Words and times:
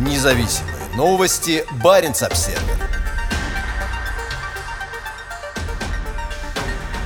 Независимые 0.00 0.76
новости. 0.96 1.62
Барин 1.84 2.12
обсерва 2.12 2.58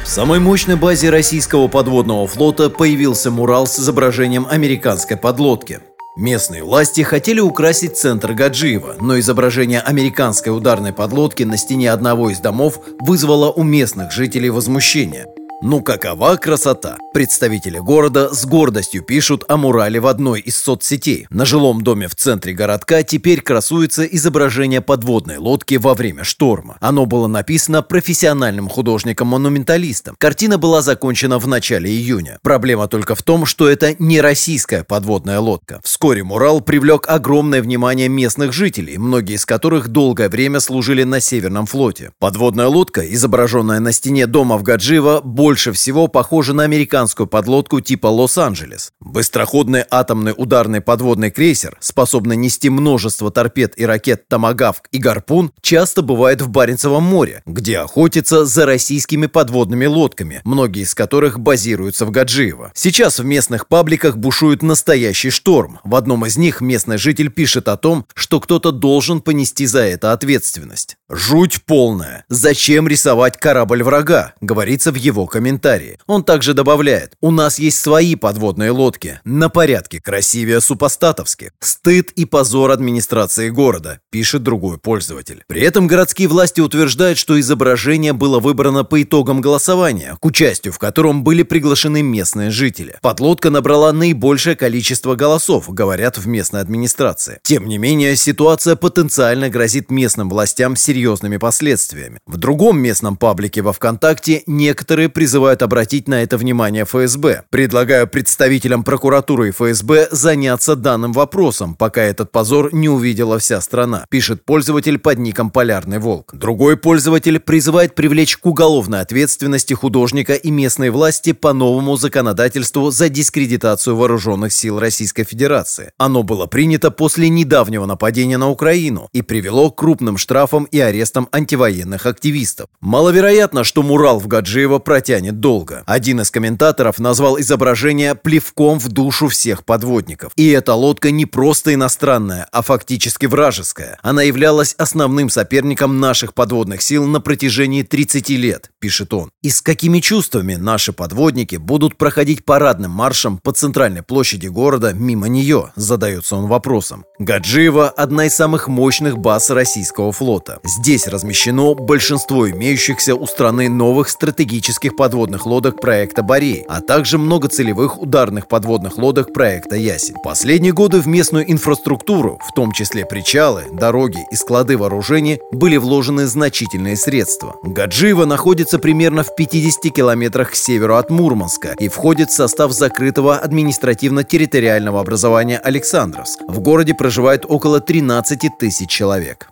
В 0.05 0.07
самой 0.07 0.39
мощной 0.39 0.77
базе 0.77 1.11
российского 1.11 1.67
подводного 1.67 2.29
флота 2.29 2.71
появился 2.71 3.33
мурал 3.33 3.67
с 3.67 3.81
изображением 3.81 4.47
американской 4.49 5.17
подлодки. 5.17 5.81
Местные 6.17 6.63
власти 6.63 7.01
хотели 7.01 7.41
украсить 7.41 7.97
центр 7.97 8.33
Гаджиева, 8.33 8.95
но 9.01 9.19
изображение 9.19 9.81
американской 9.81 10.57
ударной 10.57 10.93
подлодки 10.93 11.43
на 11.43 11.57
стене 11.57 11.91
одного 11.91 12.31
из 12.31 12.39
домов 12.39 12.79
вызвало 13.01 13.51
у 13.51 13.65
местных 13.65 14.13
жителей 14.13 14.51
возмущение. 14.51 15.34
Ну 15.67 15.81
какова 15.81 16.37
красота! 16.37 16.99
Представители 17.15 17.79
города 17.79 18.35
с 18.35 18.45
гордостью 18.45 19.03
пишут 19.03 19.45
о 19.49 19.57
мурале 19.57 19.99
в 19.99 20.07
одной 20.07 20.41
из 20.41 20.59
соцсетей. 20.59 21.27
На 21.31 21.47
жилом 21.47 21.81
доме 21.81 22.07
в 22.07 22.15
центре 22.15 22.53
городка 22.53 23.03
теперь 23.03 23.41
красуется 23.41 24.05
изображение 24.05 24.83
подводной 24.83 25.39
лодки 25.39 25.77
во 25.77 25.95
время 25.95 26.23
шторма. 26.23 26.77
Оно 26.81 27.07
было 27.07 27.29
написано 27.29 27.81
профессиональным 27.81 28.69
художником-монументалистом. 28.69 30.17
Картина 30.19 30.59
была 30.59 30.83
закончена 30.83 31.39
в 31.39 31.47
начале 31.47 31.89
июня. 31.89 32.39
Проблема 32.43 32.87
только 32.87 33.15
в 33.15 33.23
том, 33.23 33.47
что 33.47 33.67
это 33.67 33.97
не 33.99 34.21
российская 34.21 34.85
подводная 34.85 35.41
лодка. 35.41 35.81
Вскоре 35.83 36.25
мурал 36.25 36.61
привлек 36.61 37.09
огромное 37.09 37.63
внимание 37.63 38.09
местных 38.09 38.53
жителей, 38.53 38.99
многие 38.99 39.37
из 39.37 39.47
которых 39.47 39.89
долгое 39.89 40.29
время 40.29 40.61
служили 40.61 41.05
на 41.05 41.21
Северном 41.21 41.65
флоте. 41.65 42.11
Подводная 42.19 42.67
лодка, 42.67 43.01
изображенная 43.15 43.81
на 43.81 43.93
стене 43.93 44.27
дома 44.27 44.59
в 44.59 44.63
Гаджиево, 44.63 45.23
больше 45.23 45.54
больше 45.55 45.71
всего 45.71 46.09
похожа 46.09 46.53
на 46.53 46.65
американскую 46.65 47.29
подлодку 47.29 47.81
типа 47.81 48.09
«Лос-Анджелес». 48.09 48.91
Быстроходный 48.99 49.85
атомный 49.89 50.35
ударный 50.37 50.81
подводный 50.81 51.31
крейсер, 51.31 51.77
способный 51.79 52.35
нести 52.35 52.71
множество 52.71 53.31
торпед 53.31 53.75
и 53.79 53.87
ракет 53.87 54.27
«Томагавк» 54.27 54.89
и 54.91 54.99
«Гарпун», 54.99 55.53
часто 55.61 56.03
бывает 56.03 56.43
в 56.43 56.49
Баренцевом 56.49 57.05
море, 57.05 57.45
где 57.47 57.79
охотится 57.79 58.45
за 58.45 58.67
российскими 58.67 59.27
подводными 59.27 59.87
лодками, 59.87 60.41
многие 60.43 60.83
из 60.83 60.93
которых 60.93 61.39
базируются 61.39 62.05
в 62.05 62.11
Гаджиево. 62.11 62.73
Сейчас 62.75 63.21
в 63.21 63.25
местных 63.25 63.69
пабликах 63.69 64.17
бушует 64.17 64.61
настоящий 64.65 65.31
шторм. 65.31 65.79
В 65.85 65.95
одном 65.95 66.27
из 66.27 66.37
них 66.37 66.61
местный 66.61 66.99
житель 66.99 67.31
пишет 67.31 67.69
о 67.69 67.77
том, 67.77 68.07
что 68.15 68.41
кто-то 68.41 68.73
должен 68.73 69.21
понести 69.21 69.67
за 69.67 69.83
это 69.83 70.13
ответственность. 70.13 70.97
«Жуть 71.09 71.63
полная. 71.65 72.25
Зачем 72.29 72.89
рисовать 72.89 73.39
корабль 73.39 73.85
врага?» 73.85 74.33
говорится 74.41 74.91
в 74.91 74.97
его 74.97 75.27
комментарии. 75.45 75.99
Он 76.07 76.25
также 76.25 76.55
добавляет, 76.55 77.13
«У 77.21 77.31
нас 77.31 77.59
есть 77.59 77.79
свои 77.79 78.15
подводные 78.15 78.71
лодки, 78.71 79.21
на 79.25 79.51
порядке 79.51 80.01
красивее 80.01 80.63
супостатовских. 80.63 81.51
Стыд 81.61 82.13
и 82.13 82.25
позор 82.25 82.71
администрации 82.71 83.51
города», 83.51 84.01
пишет 84.11 84.43
другой 84.43 84.79
пользователь. 84.79 85.45
При 85.47 85.61
этом 85.61 85.87
городские 85.87 86.29
власти 86.29 86.63
утверждают, 86.63 87.19
что 87.19 87.39
изображение 87.39 88.15
было 88.15 88.41
выбрано 88.41 88.85
по 88.85 89.03
итогам 89.03 89.43
голосования, 89.43 90.17
к 90.19 90.25
участию 90.25 90.73
в 90.73 90.79
котором 90.79 91.25
были 91.25 91.43
приглашены 91.43 92.01
местные 92.03 92.51
жители. 92.51 92.97
Подлодка 93.03 93.51
набрала 93.51 93.93
наибольшее 93.93 94.57
количество 94.57 95.15
голосов, 95.15 95.69
говорят 95.69 96.17
в 96.17 96.27
местной 96.27 96.63
администрации. 96.63 97.39
Тем 97.43 97.69
не 97.69 97.77
менее, 97.77 98.17
ситуация 98.17 98.77
потенциально 98.77 99.51
грозит 99.51 99.91
местным 99.91 100.31
властям 100.31 100.75
серьезными 100.75 101.37
последствиями. 101.37 102.19
В 102.27 102.39
другом 102.39 102.79
местном 102.79 103.19
паблике 103.19 103.61
во 103.61 103.75
ВКонтакте 103.75 104.43
некоторые 104.47 105.11
призывают 105.11 105.34
обратить 105.35 106.07
на 106.07 106.23
это 106.23 106.37
внимание 106.37 106.85
ФСБ. 106.85 107.43
Предлагаю 107.51 108.07
представителям 108.07 108.85
прокуратуры 108.85 109.49
и 109.49 109.51
ФСБ 109.51 110.09
заняться 110.13 110.77
данным 110.77 111.13
вопросом, 111.13 111.75
пока 111.75 112.03
этот 112.03 112.31
позор 112.31 112.73
не 112.73 112.89
увидела 112.89 113.41
вся 113.41 113.61
страна, 113.61 114.07
пишет 114.09 114.45
пользователь 114.45 114.99
под 114.99 115.19
ником 115.19 115.51
Полярный 115.51 115.99
Волк. 115.99 116.35
Другой 116.35 116.77
пользователь 116.77 117.41
призывает 117.41 117.95
привлечь 117.97 118.37
к 118.37 118.47
уголовной 118.47 119.01
ответственности 119.01 119.75
художника 119.75 120.35
и 120.35 120.51
местные 120.51 120.93
власти 120.93 121.33
по 121.33 121.53
новому 121.53 121.97
законодательству 121.97 122.91
за 122.91 123.09
дискредитацию 123.09 123.97
вооруженных 123.97 124.53
сил 124.53 124.79
Российской 124.79 125.25
Федерации. 125.25 125.91
Оно 125.99 126.23
было 126.23 126.47
принято 126.47 126.91
после 126.91 127.29
недавнего 127.29 127.87
нападения 127.87 128.39
на 128.39 128.51
Украину 128.51 129.09
и 129.13 129.23
привело 129.23 129.71
к 129.71 129.79
крупным 129.79 130.17
штрафам 130.17 130.65
и 130.65 130.79
арестом 130.79 131.29
антивоенных 131.33 132.07
активистов. 132.07 132.69
Маловероятно, 132.81 133.65
что 133.65 133.83
мурал 133.83 134.21
в 134.21 134.29
Гаджиево 134.29 134.79
протянет 134.79 135.14
долго. 135.21 135.83
Один 135.87 136.21
из 136.21 136.31
комментаторов 136.31 136.99
назвал 136.99 137.41
изображение 137.41 138.15
плевком 138.15 138.79
в 138.79 138.89
душу 138.89 139.29
всех 139.29 139.65
подводников. 139.65 140.33
И 140.37 140.49
эта 140.49 140.75
лодка 140.75 141.11
не 141.11 141.27
просто 141.27 141.75
иностранная, 141.75 142.49
а 142.53 142.63
фактически 142.63 143.27
вражеская. 143.27 143.99
Она 144.03 144.23
являлась 144.23 144.75
основным 144.79 145.29
соперником 145.31 146.01
наших 146.01 146.35
подводных 146.35 146.83
сил 146.83 147.07
на 147.07 147.21
протяжении 147.21 147.83
30 147.83 148.29
лет, 148.31 148.71
пишет 148.79 149.13
он. 149.15 149.31
И 149.43 149.51
с 149.51 149.61
какими 149.61 150.01
чувствами 150.01 150.55
наши 150.55 150.93
подводники 150.93 151.57
будут 151.57 151.97
проходить 151.97 152.45
парадным 152.45 152.91
маршем 152.91 153.39
по 153.39 153.53
центральной 153.53 154.03
площади 154.03 154.47
города 154.47 154.93
мимо 154.93 155.29
нее, 155.29 155.73
задается 155.77 156.37
он 156.37 156.47
вопросом. 156.47 157.05
Гаджиево– 157.19 157.89
одна 157.97 158.27
из 158.27 158.35
самых 158.35 158.69
мощных 158.69 159.19
баз 159.19 159.51
российского 159.51 160.13
флота. 160.13 160.59
Здесь 160.65 161.07
размещено 161.07 161.75
большинство 161.75 162.51
имеющихся 162.51 163.15
у 163.15 163.27
страны 163.27 163.69
новых 163.69 164.09
стратегических 164.09 164.97
подводных 165.05 165.45
лодок 165.45 165.83
проекта 165.83 166.23
«Борей», 166.23 166.65
а 166.67 166.81
также 166.81 167.19
многоцелевых 167.19 168.01
ударных 168.01 168.49
подводных 168.49 168.97
лодок 168.97 169.35
проекта 169.35 169.77
«Ясень». 169.77 170.15
Последние 170.25 170.73
годы 170.73 171.03
в 171.03 171.07
местную 171.07 171.53
инфраструктуру, 171.53 172.41
в 172.43 172.55
том 172.55 172.73
числе 172.73 173.05
причалы, 173.05 173.65
дороги 173.71 174.21
и 174.33 174.35
склады 174.35 174.79
вооружений, 174.79 175.41
были 175.53 175.77
вложены 175.77 176.25
значительные 176.25 176.97
средства. 176.97 177.57
Гаджиево 177.63 178.25
находится 178.25 178.79
примерно 178.79 179.25
в 179.25 179.37
50 179.37 179.93
километрах 179.93 180.53
к 180.53 180.55
северу 180.55 180.97
от 180.97 181.11
Мурманска 181.11 181.75
и 181.79 181.89
входит 181.89 182.31
в 182.31 182.35
состав 182.35 182.73
закрытого 182.73 183.37
административно-территориального 183.37 185.01
образования 185.01 185.59
Александровск. 185.59 186.41
В 186.49 186.61
городе 186.61 186.95
проживает 186.95 187.45
около 187.47 187.81
13 187.81 188.59
тысяч 188.59 188.89
человек. 188.89 189.51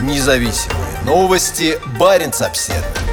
Независимые 0.00 1.02
новости. 1.04 1.78
Барин 1.98 2.32
обседный. 2.40 3.11